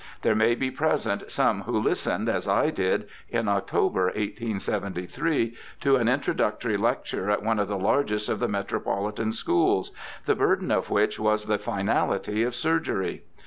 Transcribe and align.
There 0.23 0.33
may 0.33 0.55
be 0.55 0.71
present 0.71 1.29
some 1.31 1.61
who 1.61 1.83
Hstened, 1.83 2.27
as 2.27 2.47
I 2.47 2.71
did 2.71 3.07
in 3.29 3.47
October, 3.47 4.05
1873, 4.05 5.55
to 5.81 5.95
an 5.97 6.07
introductory 6.09 6.75
lecture 6.75 7.29
at 7.29 7.43
one 7.43 7.59
of 7.59 7.67
the 7.67 7.77
largest 7.77 8.27
of 8.27 8.39
the 8.39 8.47
metropolitan 8.47 9.31
schools, 9.31 9.91
the 10.25 10.33
burden 10.33 10.71
of 10.71 10.89
which 10.89 11.19
was 11.19 11.45
the 11.45 11.59
finality 11.59 12.41
of 12.41 12.55
surgery. 12.55 13.25